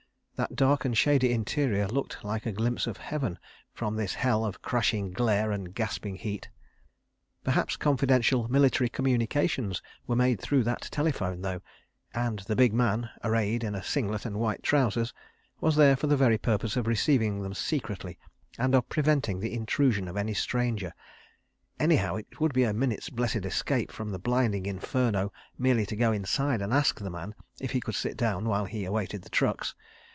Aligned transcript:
That 0.47 0.55
dark 0.55 0.85
and 0.85 0.97
shady 0.97 1.31
interior 1.33 1.87
looked 1.87 2.23
like 2.23 2.47
a 2.47 2.51
glimpse 2.51 2.87
of 2.87 2.97
heaven 2.97 3.37
from 3.75 3.95
this 3.95 4.15
hell 4.15 4.43
of 4.43 4.63
crashing 4.63 5.11
glare 5.11 5.51
and 5.51 5.71
gasping 5.71 6.15
heat.... 6.15 6.49
Perhaps 7.43 7.77
confidential 7.77 8.47
military 8.49 8.89
communications 8.89 9.83
were 10.07 10.15
made 10.15 10.41
through 10.41 10.63
that 10.63 10.81
telephone 10.89 11.43
though, 11.43 11.61
and 12.15 12.39
the 12.39 12.55
big 12.55 12.73
man, 12.73 13.11
arrayed 13.23 13.63
in 13.63 13.75
a 13.75 13.83
singlet 13.83 14.25
and 14.25 14.39
white 14.39 14.63
trousers, 14.63 15.13
was 15.59 15.75
there 15.75 15.95
for 15.95 16.07
the 16.07 16.17
very 16.17 16.39
purpose 16.39 16.75
of 16.75 16.87
receiving 16.87 17.43
them 17.43 17.53
secretly 17.53 18.17
and 18.57 18.73
of 18.73 18.89
preventing 18.89 19.41
the 19.41 19.53
intrusion 19.53 20.07
of 20.07 20.17
any 20.17 20.33
stranger? 20.33 20.91
Anyhow—it 21.79 22.39
would 22.41 22.51
be 22.53 22.63
a 22.63 22.73
minute's 22.73 23.11
blessed 23.11 23.45
escape 23.45 23.91
from 23.91 24.09
the 24.09 24.17
blinding 24.17 24.65
inferno, 24.65 25.31
merely 25.59 25.85
to 25.85 25.95
go 25.95 26.11
inside 26.11 26.63
and 26.63 26.73
ask 26.73 26.99
the 26.99 27.11
man 27.11 27.35
if 27.59 27.69
he 27.73 27.79
could 27.79 27.93
sit 27.93 28.17
down 28.17 28.49
while 28.49 28.65
he 28.65 28.85
awaited 28.85 29.21
the 29.21 29.29
trucks. 29.29 29.75